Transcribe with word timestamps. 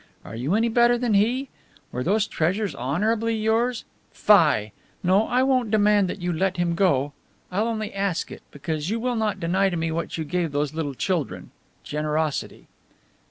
Are 0.25 0.35
you 0.35 0.55
any 0.55 0.67
better 0.67 0.97
than 0.97 1.13
he? 1.13 1.49
Were 1.91 2.03
those 2.03 2.25
treasures 2.25 2.73
honourably 2.73 3.35
yours? 3.35 3.85
Fie! 4.11 4.71
No, 5.03 5.27
I 5.27 5.43
won't 5.43 5.69
demand 5.69 6.09
that 6.09 6.19
you 6.23 6.33
let 6.33 6.57
him 6.57 6.73
go; 6.73 7.13
I'll 7.51 7.67
only 7.67 7.93
ask 7.93 8.31
it. 8.31 8.41
Because 8.49 8.89
you 8.89 8.99
will 8.99 9.15
not 9.15 9.39
deny 9.39 9.69
to 9.69 9.77
me 9.77 9.91
what 9.91 10.17
you 10.17 10.23
gave 10.23 10.47
to 10.47 10.53
those 10.53 10.73
little 10.73 10.95
children 10.95 11.51
generosity." 11.83 12.67